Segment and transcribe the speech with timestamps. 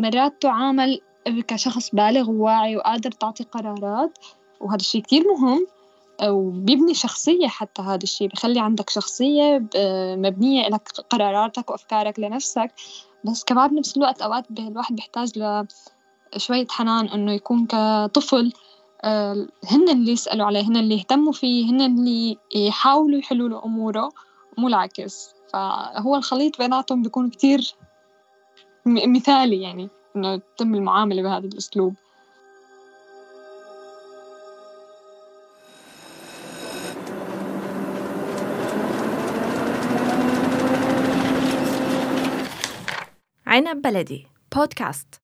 [0.00, 1.00] مرات تعامل
[1.48, 4.18] كشخص بالغ وواعي وقادر تعطي قرارات
[4.60, 5.66] وهذا الشيء كتير مهم
[6.22, 9.68] وبيبني شخصية حتى هذا الشيء بخلي عندك شخصية
[10.16, 12.72] مبنية لك قراراتك وأفكارك لنفسك.
[13.24, 15.38] بس كمان بنفس الوقت أوقات الواحد بيحتاج
[16.36, 18.52] لشوية حنان إنه يكون كطفل
[19.02, 24.08] آه، هن اللي يسألوا عليه هن اللي يهتموا فيه هن اللي يحاولوا يحلوا له أموره
[24.58, 25.34] مو العكس.
[25.52, 27.74] فهو الخليط بيناتهم بيكون كتير
[28.86, 31.94] مثالي يعني إنه تتم المعاملة بهذا الأسلوب.
[43.46, 44.26] عنب بلدي
[44.56, 45.14] بودكاست.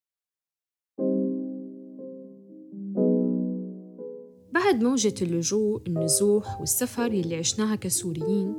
[4.53, 8.55] بعد موجة اللجوء النزوح والسفر يلي عشناها كسوريين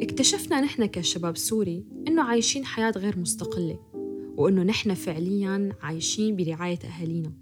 [0.00, 3.91] اكتشفنا نحن كشباب سوري إنه عايشين حياة غير مستقلة.
[4.42, 7.32] وإنه نحن فعلياً عايشين برعاية أهالينا.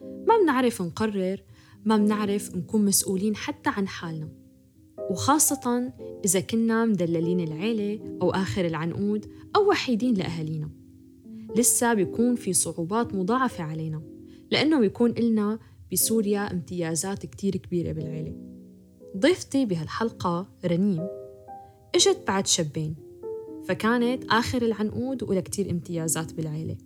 [0.00, 1.42] ما بنعرف نقرر
[1.84, 4.28] ما بنعرف نكون مسؤولين حتى عن حالنا.
[5.10, 5.92] وخاصة
[6.24, 9.26] إذا كنا مدللين العيلة أو آخر العنقود
[9.56, 10.70] أو وحيدين لأهالينا.
[11.56, 14.02] لسه بيكون في صعوبات مضاعفة علينا
[14.50, 15.58] لأنه بيكون إلنا
[15.92, 18.36] بسوريا امتيازات كتير كبيرة بالعيلة.
[19.16, 21.06] ضيفتي بهالحلقة رنيم
[21.94, 23.07] إجت بعد شابين
[23.68, 26.76] فكانت آخر العنقود ولا كتير امتيازات بالعيلة.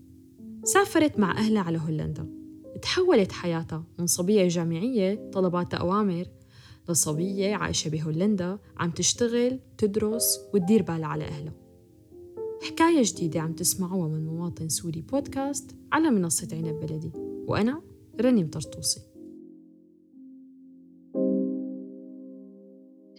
[0.64, 2.28] سافرت مع أهلها على هولندا.
[2.83, 6.24] تحولت حياتها من صبية جامعية طلبات أوامر
[6.89, 11.55] لصبية عايشة بهولندا عم تشتغل تدرس وتدير بالها على أهلها.
[12.62, 17.12] حكاية جديدة عم تسمعوها من مواطن سوري بودكاست على منصة عنب بلدي.
[17.46, 17.83] وأنا
[18.20, 19.00] رنيم طرطوسي.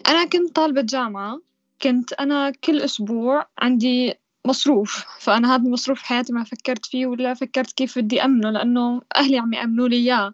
[0.08, 1.52] أنا كنت طالبة جامعة.
[1.81, 4.13] كنت أنا كل أسبوع عندي
[4.47, 9.38] مصروف فأنا هذا المصروف حياتي ما فكرت فيه ولا فكرت كيف بدي أمنه لأنه أهلي
[9.38, 10.33] عم يأمنوا لي إياه.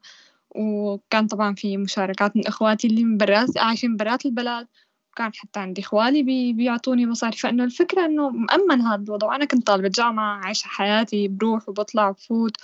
[0.56, 4.68] وكان طبعا في مشاركات من إخواتي اللي من برات عايشين برات البلد.
[5.12, 9.28] وكان حتى عندي إخوالي بي بيعطوني مصاري فإنه الفكرة إنه مأمن هذا الوضع.
[9.28, 12.58] وأنا كنت طالبة جامعة عايشة حياتي بروح وبطلع وبفوت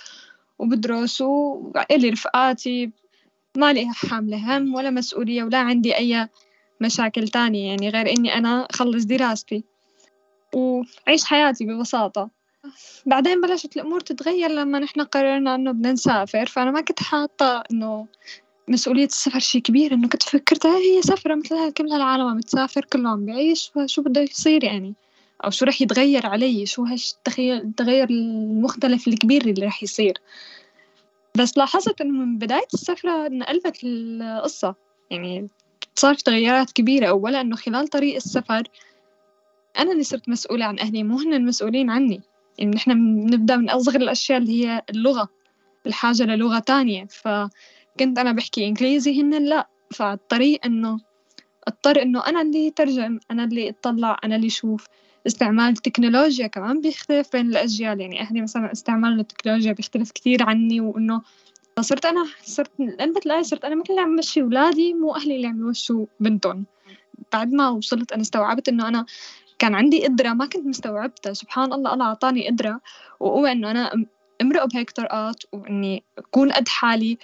[0.58, 2.90] وبدرس وإلي رفقاتي.
[3.56, 6.28] ما لي حاملة هم ولا مسؤولية ولا عندي أي
[6.80, 9.64] مشاكل تانية يعني غير إني أنا أخلص دراستي
[10.54, 12.30] وعيش حياتي ببساطة.
[13.06, 18.06] بعدين بلشت الأمور تتغير لما نحن قررنا إنه بدنا نسافر فأنا ما كنت حاطة إنه
[18.68, 23.08] مسؤولية السفر شي كبير إنه كنت فكرت هي سفرة مثل كل هالعالم عم تسافر كله
[23.08, 24.94] عم بعيش فشو بده يصير يعني؟
[25.44, 30.20] أو شو رح يتغير علي؟ شو هالتغير المختلف الكبير اللي رح يصير؟
[31.36, 34.74] بس لاحظت إنه من بداية السفرة انقلبت القصة.
[35.10, 35.48] يعني
[35.98, 37.06] صار في تغيرات كبيرة.
[37.08, 38.62] أولا إنه خلال طريق السفر
[39.78, 42.20] أنا اللي صرت مسؤولة عن أهلي مو هن المسؤولين عني.
[42.58, 42.92] يعني نحن
[43.26, 45.28] بنبدأ من أصغر الأشياء اللي هي اللغة
[45.86, 47.04] الحاجة للغة تانية.
[47.04, 49.68] فكنت أنا بحكي إنجليزي هن لأ.
[49.90, 51.00] فالطريق إنه
[51.68, 54.86] اضطر إنه أنا اللي ترجم أنا اللي أطلع أنا اللي شوف
[55.26, 58.00] استعمال التكنولوجيا كمان بيختلف بين الأجيال.
[58.00, 61.22] يعني أهلي مثلا استعمال التكنولوجيا بيختلف كتير عني وإنه
[61.76, 65.46] فصرت أنا صرت الآن بتلاقي صرت أنا مثل اللي عم مشي ولادي مو أهلي اللي
[65.46, 66.64] عم يمشوا بنتهم.
[67.32, 69.06] بعد ما وصلت أنا استوعبت إنه أنا
[69.58, 71.32] كان عندي قدرة ما كنت مستوعبتها.
[71.32, 72.80] سبحان الله الله أعطاني قدرة
[73.20, 74.04] وهو إنه أنا
[74.42, 77.18] امرق بهيك طرقات وإني أكون قد حالي.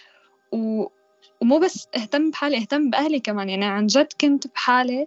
[0.52, 0.86] و...
[1.40, 3.48] ومو بس أهتم بحالي أهتم بأهلي كمان.
[3.48, 5.06] يعني عن جد كنت بحالة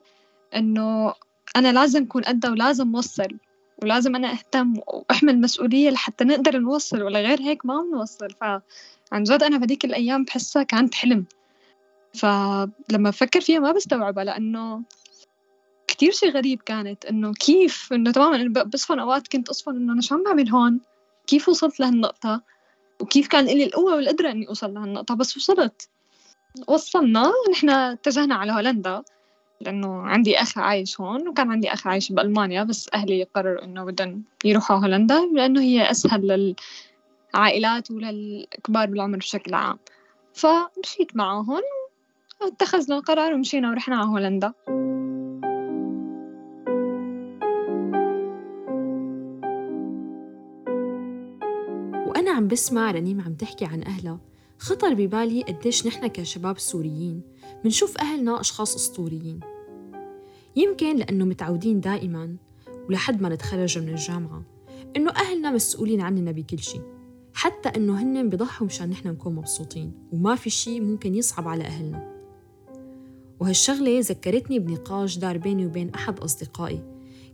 [0.56, 1.14] إنه
[1.56, 3.38] أنا لازم أكون قدها ولازم أوصل.
[3.84, 7.02] ولازم أنا أهتم وأحمل مسؤولية لحتى نقدر نوصل.
[7.02, 8.28] ولا غير هيك ما بنوصل.
[9.06, 11.26] فعن جد أنا بهديك الأيام بحسها كانت حلم.
[12.14, 14.84] فلما بفكر فيها ما بستوعبها لأنه
[15.88, 20.16] كتير شي غريب كانت إنه كيف إنه تماما بصفن أوقات كنت أصفن إنه أنا شو
[20.16, 20.80] عم بعمل هون؟
[21.28, 22.42] كيف وصلت لهالنقطة؟
[23.00, 25.90] وكيف كان إلي القوة والقدرة إني أوصل لهالنقطة؟ بس وصلت.
[26.68, 29.04] وصلنا نحن اتجهنا على هولندا
[29.62, 34.24] لأنه عندي أخ عايش هون وكان عندي أخ عايش بألمانيا بس أهلي قرروا إنه بدهم
[34.46, 36.56] يروحوا هولندا لأنه هي أسهل
[37.36, 39.80] للعائلات وللكبار بالعمر بشكل عام.
[40.34, 41.62] فمشيت معهم
[42.42, 44.54] اتخذنا قرار ومشينا ورحنا على هولندا.
[52.08, 54.20] وأنا عم بسمع رنيم عم تحكي عن أهلها.
[54.60, 57.22] خطر ببالي قديش نحن كشباب سوريين
[57.64, 59.40] منشوف أهلنا أشخاص أسطوريين.
[60.56, 62.36] يمكن لأنه متعودين دائما
[62.90, 64.44] ولحد ما نتخرج من الجامعة
[64.96, 66.95] إنه أهلنا مسؤولين عننا بكل شيء.
[67.36, 72.16] حتى إنه هن بيضحوا مشان نحن نكون مبسوطين وما في شيء ممكن يصعب على أهلنا.
[73.40, 76.84] وهالشغلة ذكرتني بنقاش دار بيني وبين أحد أصدقائي.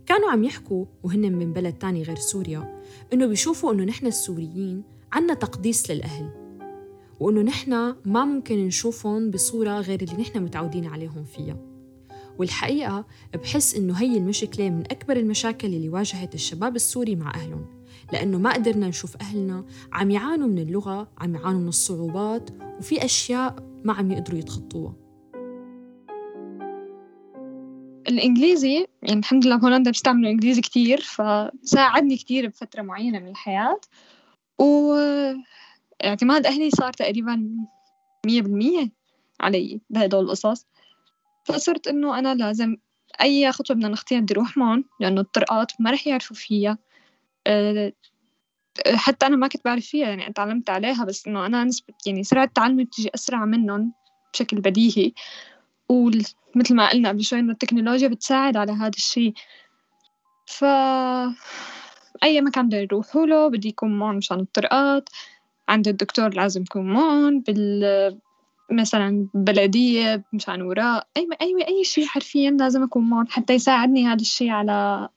[0.06, 2.80] كانوا عم يحكوا وهن من بلد تاني غير سوريا
[3.12, 4.82] إنه بيشوفوا إنه نحن السوريين
[5.12, 6.30] عنا تقديس للأهل
[7.20, 11.56] وإنه نحن ما ممكن نشوفهم بصورة غير اللي نحن متعودين عليهم فيها.
[12.38, 17.81] والحقيقة بحس إنه هي المشكلة من أكبر المشاكل اللي واجهت الشباب السوري مع أهلهم.
[18.12, 23.56] لأنه ما قدرنا نشوف أهلنا عم يعانوا من اللغة عم يعانوا من الصعوبات وفي أشياء
[23.84, 24.94] ما عم يقدروا يتخطوها.
[28.08, 33.80] الإنجليزي يعني الحمد لله هولندا بيستعملوا إنجليزي كتير فساعدني كتير بفترة معينة من الحياة.
[34.58, 37.56] واعتماد أهلي صار تقريبا
[38.26, 38.92] مية بالمية
[39.40, 40.66] علي بهدول القصص.
[41.44, 42.76] فصرت إنه أنا لازم
[43.20, 46.78] أي خطوة بدنا نخطيها بدي أروح معهم لأنه الطرقات ما رح يعرفوا فيها.
[47.46, 47.92] أه
[48.94, 52.50] حتى أنا ما كنت بعرف فيها يعني تعلمت عليها بس إنه أنا نسبة يعني سرعة
[52.54, 53.92] تعلمي بتجي أسرع منهم
[54.32, 55.12] بشكل بديهي.
[55.88, 59.34] ومثل ما قلنا قبل شوي إنه التكنولوجيا بتساعد على هذا الشي.
[60.46, 60.64] ف
[62.22, 65.08] أي مكان بدي يروحوا له بدي يكون معهم مشان الطرقات.
[65.68, 68.18] عند الدكتور لازم يكون معهم بال
[68.70, 74.20] مثلا بلدية مشان وراء أي أي أي شيء حرفيا لازم أكون معهم حتى يساعدني هذا
[74.20, 75.08] الشيء على آه،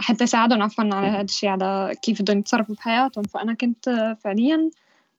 [0.00, 3.24] حتى يساعدهم عفوا على هذا الشيء على كيف بدهم يتصرفوا بحياتهم.
[3.24, 4.70] فأنا كنت فعليا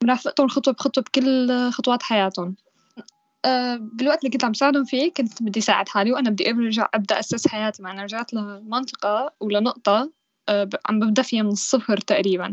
[0.04, 2.56] مرافقتهم خطوة بخطوة بكل خطوات حياتهم.
[3.44, 7.20] آه، بالوقت اللي كنت عم ساعدهم فيه كنت بدي ساعد حالي وأنا بدي أرجع أبدأ
[7.20, 7.82] أسس حياتي.
[7.82, 10.10] مع أنا رجعت لمنطقة ولنقطة
[10.48, 12.52] آه، عم ببدأ فيها من الصفر تقريبا.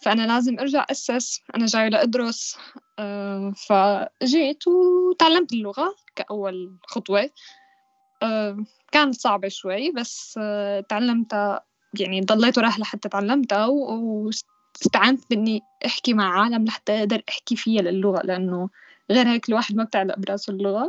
[0.00, 1.40] فأنا لازم أرجع أسس.
[1.56, 2.58] أنا جاي لأدرس.
[3.68, 7.30] فجيت وتعلمت اللغة كأول خطوة.
[8.92, 10.34] كانت صعبة شوي بس
[10.88, 11.64] تعلمتها
[12.00, 18.22] يعني ضليت وراح لحتى تعلمتها واستعنت بإني أحكي مع عالم لحتى أقدر أحكي فيها للغة
[18.22, 18.68] لأنه
[19.10, 20.88] غير هيك الواحد ما بتعلق براسه اللغة.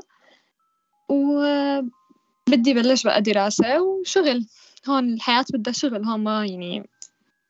[1.09, 4.45] وبدي بلش بقى دراسة وشغل.
[4.89, 6.89] هون الحياة بدها شغل هون ما يعني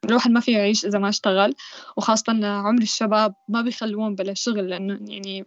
[0.06, 1.56] الواحد ما فيه يعيش إذا ما اشتغل.
[1.98, 5.46] وخاصة عمر الشباب ما بيخلوهم بلا شغل لأنه يعني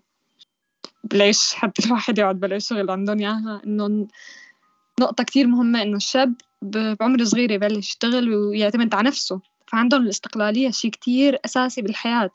[1.13, 4.09] ليش حتى الواحد يقعد بلا شغل عندهم إياها إنه
[5.01, 9.41] نقطة كتير مهمة إنه الشاب بعمر صغير يبلش يشتغل ويعتمد على نفسه.
[9.67, 12.31] فعندهم الاستقلالية شي كتير أساسي بالحياة.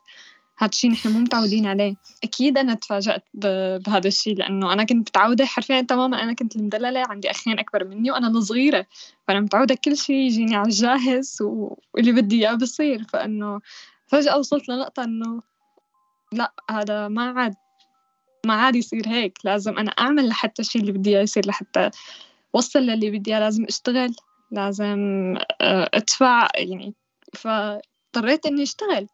[0.57, 1.95] هذا الشيء نحن مو متعودين عليه.
[2.23, 7.31] أكيد أنا تفاجأت بهذا الشيء لأنه أنا كنت متعودة حرفيا تماما أنا كنت المدللة عندي
[7.31, 8.85] أخين أكبر مني وأنا الصغيرة.
[9.27, 13.03] فأنا متعودة كل شيء يجيني على الجاهز واللي بدي إياه بصير.
[13.03, 13.59] فإنه
[14.07, 15.41] فجأة وصلت لنقطة إنه
[16.31, 17.53] لا هذا ما عاد
[18.45, 19.38] ما عاد يصير هيك.
[19.43, 21.89] لازم أنا أعمل لحتى الشيء اللي بدي إياه يصير لحتى
[22.53, 23.39] وصل للي بدي إياه.
[23.39, 24.15] لازم أشتغل
[24.51, 24.99] لازم
[25.61, 26.93] آه، أدفع يعني
[27.33, 29.07] فاضطريت إني أشتغل.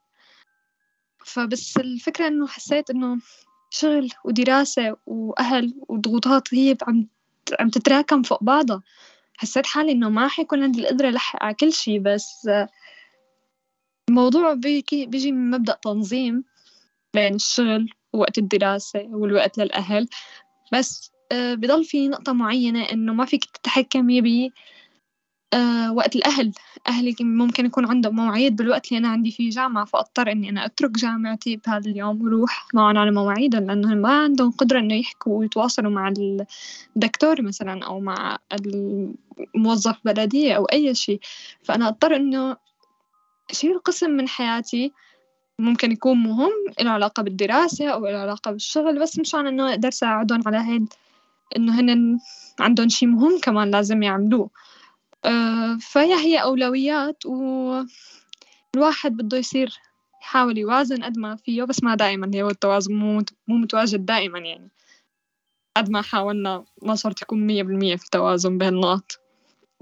[1.26, 3.18] فبس الفكرة إنه حسيت إنه
[3.70, 7.08] شغل ودراسة وأهل وضغوطات هي عم
[7.60, 8.84] عم تتراكم فوق بعضها.
[9.38, 12.00] حسيت حالي إنه ما حيكون عندي القدرة لحق على كل شي.
[12.00, 12.50] بس
[14.10, 16.44] الموضوع بيجي, بيجي من مبدأ تنظيم
[17.14, 20.08] بين الشغل ووقت الدراسة والوقت للأهل.
[20.74, 24.54] بس آه، بضل في نقطة معينة إنه ما فيك تتحكمي بي
[25.54, 26.52] أه وقت الأهل.
[26.88, 30.92] أهلي ممكن يكون عندهم مواعيد بالوقت اللي أنا عندي فيه جامعة فأضطر إني أنا أترك
[30.92, 36.14] جامعتي بهذا اليوم وأروح معهم على مواعيدهم لأنهم ما عندهم قدرة إنه يحكوا ويتواصلوا مع
[36.96, 38.38] الدكتور مثلا أو مع
[39.56, 41.20] الموظف بلدية أو أي شيء.
[41.64, 42.58] فأنا أضطر إنه
[43.50, 44.94] أشيل قسم من حياتي
[45.60, 46.52] ممكن يكون مهم
[46.82, 50.94] له علاقة بالدراسة أو له علاقة بالشغل بس مشان إنه أقدر ساعدهم على هيد
[51.58, 52.20] إنه هن
[52.60, 54.50] عندهم شي مهم كمان لازم يعملوه.
[55.26, 57.88] آه، فهي هي أولويات والواحد
[59.18, 59.80] بده يصير
[60.22, 64.70] يحاول يوازن قد ما فيه بس ما دائما هو التوازن مو مو متواجد دائما يعني.
[65.78, 69.27] قد ما حاولنا ما صرت يكون مية بالمية في توازن بهالنقط.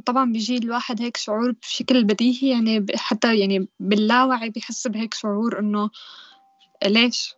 [0.06, 5.90] طبعا بيجي الواحد هيك شعور بشكل بديهي يعني حتى يعني باللاوعي بحس بهيك شعور إنه
[6.86, 7.36] ليش؟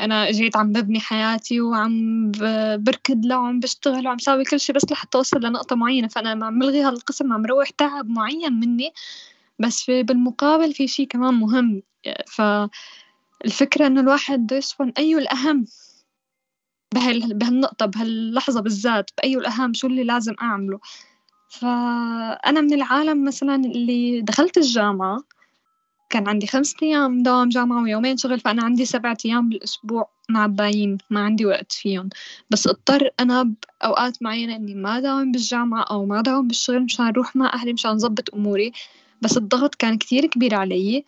[0.00, 2.32] أنا جيت عم ببني حياتي وعم
[2.76, 6.08] بركض وعم بشتغل وعم ساوي كل شي بس لحتى أوصل لنقطة معينة.
[6.08, 8.92] فأنا عم بلغي هذا القسم عم روح تعب معين مني.
[9.58, 11.82] بس في بالمقابل في شي كمان مهم.
[12.26, 15.64] فالفكرة إنه الواحد بده يصفن أيو الأهم
[16.94, 20.80] بهال بهالنقطة بهاللحظة بالذات بأيو الأهم شو اللي لازم أعمله.
[21.48, 25.22] فأنا من العالم مثلا اللي دخلت الجامعة
[26.10, 31.20] كان عندي خمسة أيام دوام جامعة ويومين شغل فأنا عندي سبعة أيام بالأسبوع معبايين ما
[31.20, 32.08] عندي وقت فيهم.
[32.50, 37.36] بس اضطر أنا بأوقات معينة إني ما داوم بالجامعة أو ما داوم بالشغل مشان أروح
[37.36, 38.72] مع أهلي مشان أظبط أموري.
[39.22, 41.04] بس الضغط كان كتير كبير علي.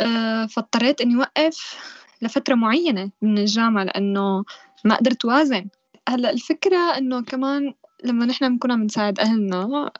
[0.00, 1.78] أه فاضطريت إني أوقف
[2.22, 4.44] لفترة معينة من الجامعة لأنه
[4.84, 5.66] ما قدرت وازن
[6.08, 7.74] هلأ الفكرة إنه كمان
[8.04, 9.90] لما نحن بنكون عم نساعد أهلنا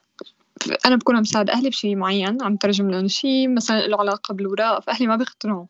[0.85, 4.79] أنا بكون عم ساعد أهلي بشي معين عم ترجم لهم شي مثلا له علاقة بالوراق
[4.79, 5.65] فأهلي ما بيقتنعوا.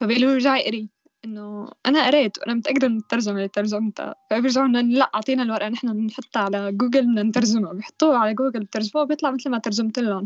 [0.00, 0.88] فبيقولوا رجعي اقري
[1.24, 4.14] إنه أنا قريت وأنا متأكدة من الترجمة اللي ترجمتها.
[4.30, 7.72] فبيرجعوا إنه لأ أعطينا الورقة نحن نحطها على جوجل بدنا نترجمها.
[7.72, 10.24] بيحطوها على جوجل بترجموها بيطلع مثل ما ترجمت لهم.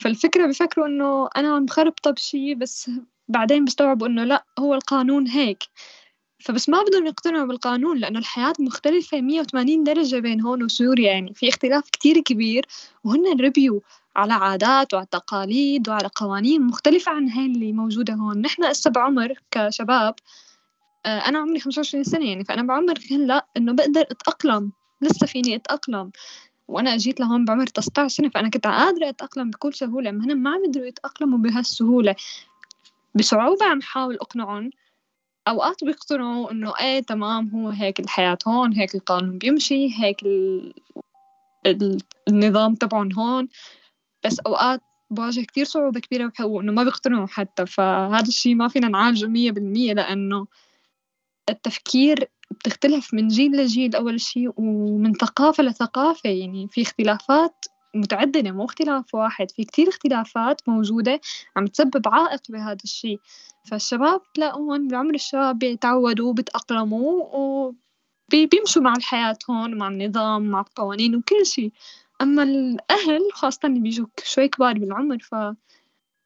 [0.00, 2.90] فالفكرة بفكروا إنه أنا عم خربطة بشي بس
[3.28, 5.62] بعدين بيستوعبوا إنه لأ هو القانون هيك.
[6.40, 11.34] فبس ما بدهم يقتنعوا بالقانون لأنه الحياة مختلفة مية وثمانين درجة بين هون وسوريا يعني
[11.34, 12.66] في اختلاف كتير كبير.
[13.04, 13.80] وهن ربيوا
[14.16, 18.38] على عادات وعلى تقاليد وعلى قوانين مختلفة عن هاي اللي موجودة هون.
[18.40, 20.14] نحن هسه بعمر كشباب
[21.06, 24.72] آه، أنا عمري خمسة وعشرين سنة يعني فأنا بعمر هلا إنه بقدر أتأقلم.
[25.00, 26.10] لسه فيني أتأقلم.
[26.68, 30.10] وأنا جيت لهون بعمر 19 سنة فأنا كنت قادرة أتأقلم بكل سهولة.
[30.10, 32.14] ما هن ما عم يقدروا يتأقلموا بهالسهولة.
[33.14, 34.70] بصعوبة عم حاول أقنعهم
[35.48, 40.74] أوقات بيقتنعوا إنه إيه تمام هو هيك الحياة هون هيك القانون بيمشي هيك ال...
[41.66, 41.98] ال...
[42.28, 43.48] النظام تبعهم هون.
[44.24, 47.66] بس أوقات بواجه كتير صعوبة كبيرة وإنه ما بيقتنعوا حتى.
[47.66, 50.46] فهذا الشي ما فينا نعالجه مية بالمية لأنه
[51.50, 56.30] التفكير بتختلف من جيل لجيل أول شي ومن ثقافة لثقافة.
[56.30, 57.64] يعني في اختلافات
[57.94, 61.20] متعددة مو اختلاف واحد في كتير اختلافات موجودة
[61.56, 63.18] عم تسبب عائق بهذا الشي.
[63.64, 67.24] فالشباب تلاقوهم بعمر الشباب بيتعودوا بيتأقلموا
[68.32, 71.72] وبيمشوا مع الحياة هون مع النظام مع القوانين وكل شي.
[72.22, 75.34] أما الأهل خاصة اللي بيجوا شوي كبار بالعمر ف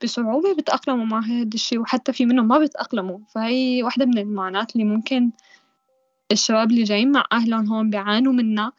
[0.04, 3.18] بصعوبة بيتأقلموا مع هذا الشي وحتى في منهم ما بيتأقلموا.
[3.34, 5.30] فهي واحدة من المعاناة اللي ممكن
[6.32, 8.72] الشباب اللي جايين مع أهلهم هون بيعانوا منها.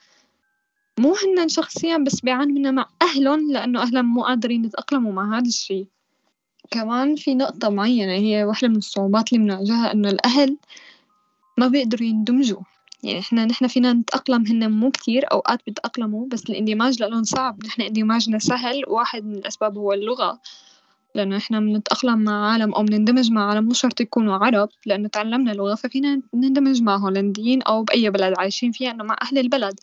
[1.00, 5.88] مو هن شخصيا بس بيعانوا مع أهلهم لأنه أهلهم مو قادرين يتأقلموا مع هذا الشي.
[6.72, 10.58] كمان في نقطة معينة هي واحدة من الصعوبات اللي بنواجهها إنه الأهل
[11.58, 12.62] ما بيقدروا يندمجوا.
[13.04, 17.66] يعني إحنا نحن فينا نتأقلم هن مو كتير أوقات بيتأقلموا بس الاندماج لإلهم صعب.
[17.66, 20.40] نحن اندماجنا سهل واحد من الأسباب هو اللغة.
[21.16, 25.52] لأنه إحنا بنتأقلم مع عالم أو بنندمج مع عالم مو شرط يكونوا عرب لأنه تعلمنا
[25.52, 29.80] لغة ففينا نندمج مع هولنديين أو بأي بلد عايشين فيها إنه مع أهل البلد.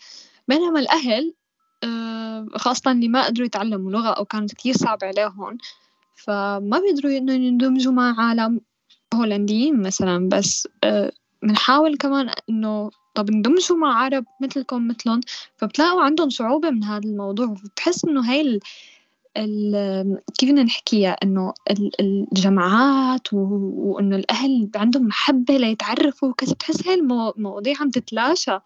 [0.51, 1.35] بينما الأهل
[1.85, 5.59] آه، خاصة اللي ما قدروا يتعلموا لغة أو كانت كتير صعبة عليهم
[6.15, 8.61] فما بيقدروا إنه يندمجوا مع عالم
[9.15, 10.29] هولنديين مثلا.
[10.29, 15.21] بس آه، بنحاول كمان إنه طب اندمجوا مع عرب مثلكم مثلهم
[15.57, 17.47] فبتلاقوا عندهم صعوبة من هذا الموضوع.
[17.65, 18.61] بتحس إنه هاي ال
[19.37, 21.55] ال كيف بدنا نحكيها؟ إنه
[22.01, 26.53] الجامعات وإنه الأهل عندهم محبة ليتعرفوا وكذا.
[26.55, 28.59] بتحس هاي المواضيع عم تتلاشى.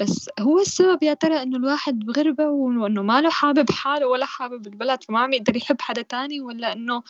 [0.00, 4.66] بس هو السبب يا ترى إنه الواحد بغربة وإنه ما له حابب حاله ولا حابب
[4.66, 7.02] البلد فما عم يقدر يحب حدا تاني ولا إنه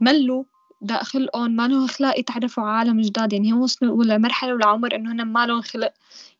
[0.00, 0.44] ملوا
[0.80, 3.32] دا خلقهم ما لهم خلق يتعرفوا على عالم جداد.
[3.32, 5.92] يعني هم وصلوا لمرحلة والعمر إنه هن ما لهم خلق.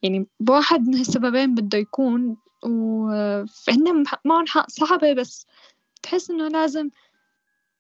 [0.02, 5.46] يعني بواحد من هالسببين بده يكون وهن معهم حق صعبة بس
[6.02, 6.90] تحس إنه لازم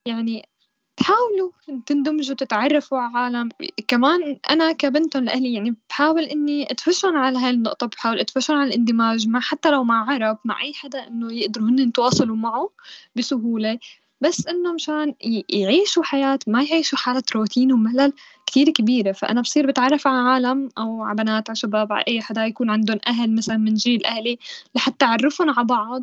[0.06, 0.48] يعني
[0.96, 1.50] تحاولوا
[1.86, 3.48] تندمجوا تتعرفوا على عالم
[3.88, 9.28] كمان أنا كبنتهم لأهلي يعني بحاول إني أدفشهم على هاي النقطة بحاول أدفشهم على الاندماج
[9.28, 12.70] مع حتى لو مع عرب مع أي حدا إنه يقدروا هن يتواصلوا معه
[13.16, 13.78] بسهولة.
[14.20, 15.14] بس إنه مشان
[15.48, 18.12] يعيشوا حياة ما يعيشوا حالة روتين وملل
[18.46, 19.12] كتير كبيرة.
[19.12, 22.98] فأنا بصير بتعرف على عالم أو على بنات على شباب على أي حدا يكون عندهم
[23.06, 24.38] أهل مثلا من جيل أهلي
[24.74, 26.02] لحتى أعرفهم على بعض.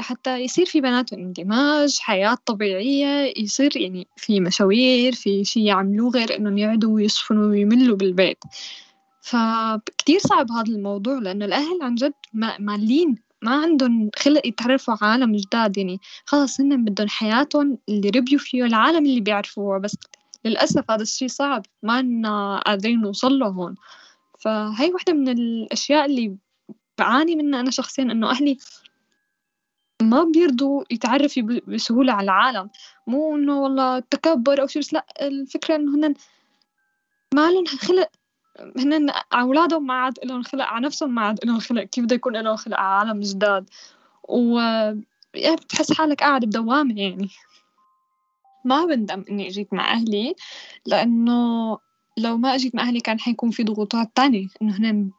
[0.00, 6.36] لحتى يصير في بيناتهم اندماج حياة طبيعية يصير يعني في مشاوير في شي يعملوه غير
[6.36, 8.38] إنهم يقعدوا ويصفنوا ويملوا بالبيت.
[9.20, 12.14] فكتير صعب هذا الموضوع لأنه الأهل عن جد
[12.58, 16.00] مالين ما عندهم خلق يتعرفوا على عالم جداد يعني.
[16.24, 19.96] خلص هن بدهم حياتهم اللي ربيوا فيه العالم اللي بيعرفوه بس
[20.44, 23.74] للأسف هذا الشي صعب ما قادرين نوصل له هون.
[24.38, 26.36] فهي واحدة من الأشياء اللي
[26.98, 28.58] بعاني منها أنا شخصيا إنه أهلي
[30.08, 32.70] ما بيرضوا يتعرفوا بسهولة على العالم.
[33.06, 36.14] مو إنه والله تكبر أو شي بس لأ الفكرة إنه هن
[37.34, 38.08] ما لهم خلق
[38.76, 41.82] هن أولادهم ما عاد لهم خلق على نفسهم ما عاد لهم خلق.
[41.82, 43.70] كيف بده يكون لهم خلق؟ على عالم جداد.
[44.28, 44.60] و
[45.34, 47.28] بتحس حالك قاعد بدوامة يعني.
[48.64, 50.34] ما بندم إني إجيت مع أهلي
[50.86, 51.78] لأنه
[52.16, 54.48] لو ما إجيت مع أهلي كان حيكون في ضغوطات تانية.
[54.62, 55.10] إنه هن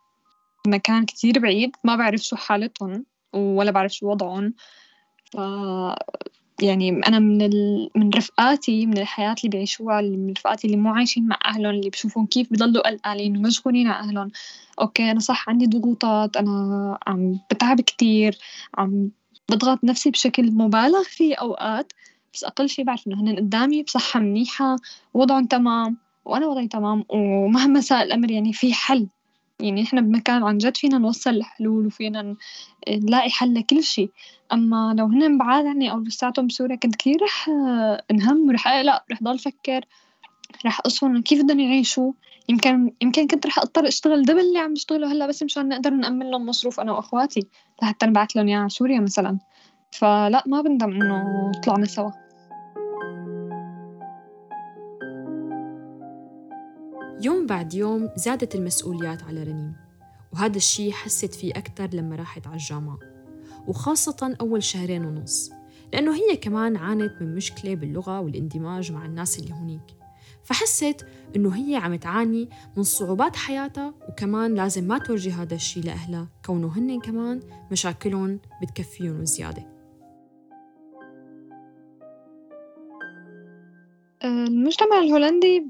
[0.68, 3.06] مكان كتير بعيد ما بعرف شو حالتهم.
[3.34, 4.54] ولا بعرف شو وضعهم.
[5.34, 5.38] ف
[6.62, 7.90] يعني أنا من ال...
[7.96, 12.26] من رفقاتي من الحياة اللي بيعيشوها من رفقاتي اللي مو عايشين مع أهلهم اللي بشوفهم
[12.26, 14.32] كيف بضلوا قلقانين ومشغولين على أهلهم.
[14.82, 18.38] أوكي أنا صح عندي ضغوطات أنا عم بتعب كتير
[18.78, 19.10] عم
[19.50, 21.94] بضغط نفسي بشكل مبالغ فيه أوقات
[22.34, 24.76] بس أقل شي بعرف إنه هن قدامي بصحة منيحة
[25.14, 29.08] وضعهم تمام وأنا وضعي تمام ومهما ساء الأمر يعني في حل.
[29.60, 32.36] يعني إحنا بمكان عن جد فينا نوصل لحلول وفينا
[32.90, 34.10] نلاقي حل لكل شي
[34.54, 37.50] أما لو هن بعاد عني أو لساتهم بسوريا كنت كتير رح
[38.12, 39.86] انهم ورح أقلق رح ضل فكر
[40.66, 42.12] رح أصون كيف بدهم يعيشوا.
[42.50, 46.32] يمكن يمكن كنت رح أضطر أشتغل دبل اللي عم بشتغله هلأ بس مشان نقدر نأمن
[46.32, 47.48] لهم مصروف أنا وأخواتي.
[47.82, 49.38] لحتى نبعث لهم إياه على سوريا مثلا.
[49.92, 52.29] فلا ما بندم إنه طلعنا سوا.
[57.22, 59.74] يوم بعد يوم زادت المسؤوليات على رنيم
[60.34, 63.00] وهذا الشي حست فيه أكتر لما راحت على الجامعة
[63.68, 65.52] وخاصة أول شهرين ونص
[65.94, 69.96] لأنه هي كمان عانت من مشكلة باللغة والاندماج مع الناس اللي هنيك
[70.44, 76.28] فحست إنه هي عم تعاني من صعوبات حياتها وكمان لازم ما توجه هذا الشي لأهلها
[76.46, 77.40] كونه هن كمان
[77.72, 79.80] مشاكلهم بتكفيهم وزيادة
[84.24, 85.66] المجتمع الهولندي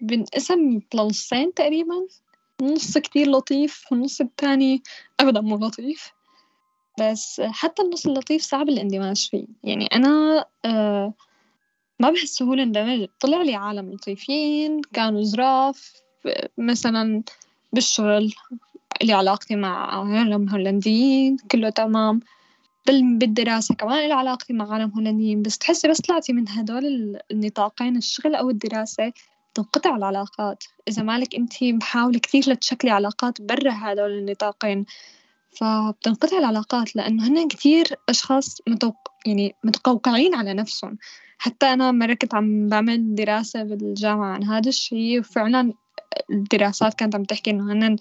[0.00, 2.06] بنقسم لنصين تقريبا.
[2.62, 4.82] نص كتير لطيف والنص التاني
[5.20, 6.12] أبدا مو لطيف.
[7.00, 9.46] بس حتى النص اللطيف صعب الاندماج فيه.
[9.64, 11.14] يعني أنا آه
[12.00, 15.92] ما بحس سهولة اندمج طلع لي عالم لطيفين كانوا ظراف
[16.58, 17.22] مثلا
[17.72, 18.34] بالشغل
[19.02, 22.20] لي علاقتي مع عالم هولنديين كله تمام.
[22.86, 25.42] بالدراسة كمان لي علاقتي مع عالم هولنديين.
[25.42, 29.12] بس تحسي بس طلعتي من هدول النطاقين الشغل أو الدراسة.
[29.54, 30.64] تنقطع العلاقات.
[30.88, 34.84] إذا مالك أنتي محاولة كثير لتشكلي علاقات برا هدول النطاقين
[35.50, 38.96] فبتنقطع العلاقات لأنه هن كثير أشخاص متوق...
[39.26, 40.98] يعني متقوقعين على نفسهم.
[41.38, 45.72] حتى أنا مرة كنت عم بعمل دراسة بالجامعة عن هذا الشي وفعلا
[46.30, 47.96] الدراسات كانت عم تحكي إنه هن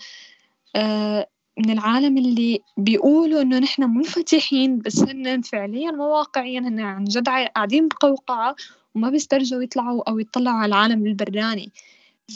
[0.76, 1.28] آه،
[1.58, 7.88] من العالم اللي بيقولوا إنه نحن منفتحين بس هن فعليا مواقعيا هن عن جد قاعدين
[7.88, 8.56] بقوقعة.
[8.98, 11.72] وما بيسترجوا يطلعوا أو يطلعوا على العالم البراني.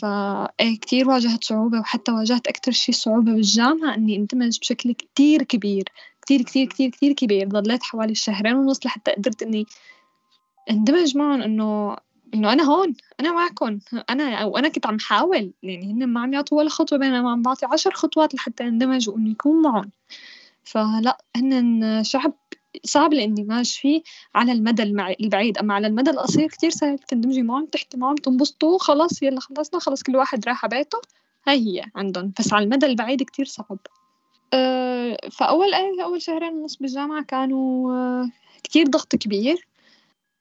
[0.01, 5.83] فإيه كتير واجهت صعوبة وحتى واجهت أكتر شي صعوبة بالجامعة إني أندمج بشكل كتير كبير
[6.21, 7.47] كتير كتير كتير كتير كبير.
[7.47, 9.65] ضليت حوالي شهرين ونص لحتى قدرت إني
[10.69, 11.97] أندمج معهم إنه
[12.33, 13.79] إنه أنا هون أنا معكم.
[14.09, 15.51] أنا أو أنا كنت عم حاول.
[15.63, 19.31] يعني هن ما عم يعطوا ولا خطوة بينما عم بعطي عشر خطوات لحتى أندمج وإنه
[19.31, 19.91] يكون معهم.
[20.63, 22.33] فلا هن شعب
[22.85, 24.01] صعب الاندماج فيه
[24.35, 25.57] على المدى البعيد.
[25.57, 26.99] أما على المدى القصير كتير سهل.
[26.99, 29.79] تندمجي معهم تحكي معهم تنبسطوا خلاص يلا خلصنا.
[29.79, 31.01] خلاص كل واحد راح بيته.
[31.47, 32.33] هاي هي عندهم.
[32.39, 33.79] بس على المدى البعيد كتير صعب.
[34.53, 38.29] أه فأول أول شهرين ونص بالجامعة كانوا أه
[38.63, 39.67] كتير ضغط كبير.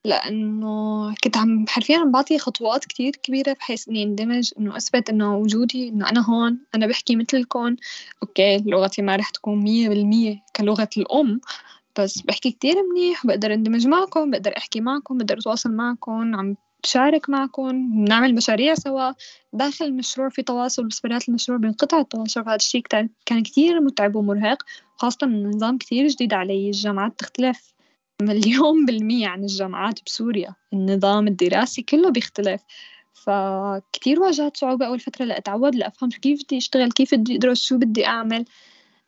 [0.04, 5.36] لأنه كنت عم حرفيًا عم بعطي خطوات كتير كبيرة بحيث إني اندمج إنه أثبت إنه
[5.36, 7.76] وجودي إنه أنا هون أنا بحكي مثلكم.
[8.22, 11.40] أوكي لغتي ما رح تكون مية بالمية كلغة الأم.
[11.98, 17.30] بس بحكي كتير منيح بقدر اندمج معكم بقدر أحكي معكم بقدر أتواصل معكم عم بشارك
[17.30, 17.70] معكم
[18.04, 19.12] بنعمل مشاريع سوا.
[19.52, 22.80] داخل المشروع في تواصل بس برات المشروع بينقطع التواصل فهذا الشي
[23.26, 24.62] كان كتير متعب ومرهق
[24.96, 26.66] خاصة النظام كتير جديد علي.
[26.66, 27.74] الجامعات تختلف
[28.22, 30.54] مليون بالمية عن الجامعات بسوريا.
[30.72, 32.62] النظام الدراسي كله بيختلف.
[33.12, 38.06] فكتير واجهت صعوبة أول فترة لأتعود لأفهم كيف بدي أشتغل كيف بدي أدرس شو بدي
[38.06, 38.44] أعمل.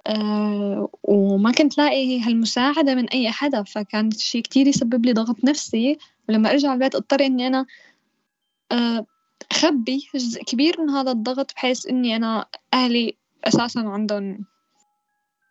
[0.07, 5.99] أه وما كنت لاقي هالمساعدة من أي حدا فكان شي كتير يسبب لي ضغط نفسي.
[6.29, 7.67] ولما أرجع البيت أضطر إني أنا
[8.73, 9.07] أه
[9.51, 14.45] أخبي جزء كبير من هذا الضغط بحيث إني أنا أهلي أساسا عندهم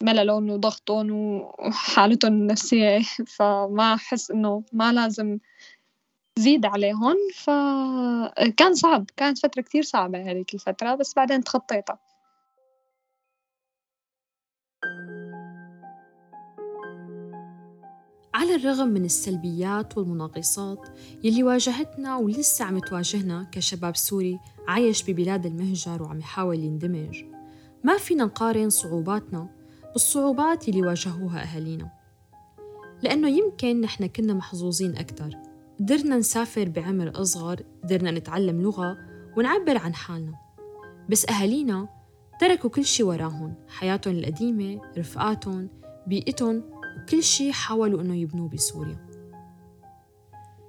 [0.04, 1.12] مللهم وضغطهم
[1.60, 5.40] وحالتهم النفسية فما أحس إنه ما لازم
[6.40, 7.16] زيد عليهم.
[7.36, 12.00] فكان صعب كانت فترة كتير صعبة هذيك الفترة بس بعدين تخطيتها.
[18.42, 20.88] على الرغم من السلبيات والمناقصات
[21.24, 27.24] يلي واجهتنا ولسه عم تواجهنا كشباب سوري عايش ببلاد المهجر وعم يحاول يندمج.
[27.84, 29.50] ما فينا نقارن صعوباتنا
[29.94, 31.92] بالصعوبات اللي واجهوها أهالينا.
[33.04, 35.38] لأنه يمكن نحن كنا محظوظين أكتر.
[35.80, 38.98] قدرنا نسافر بعمر أصغر قدرنا نتعلم لغة
[39.38, 40.36] ونعبر عن حالنا.
[41.10, 41.90] بس أهالينا
[42.40, 45.70] تركوا كل شي وراهم حياتهم القديمة رفقاتهم
[46.08, 46.64] بيئتهم
[46.98, 48.98] وكل شي حاولوا إنه يبنوه بسوريا.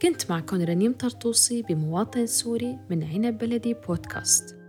[0.02, 4.61] كنت معكم رنيم طرطوسي بمواطن سوري من عنب بلدي بودكاست.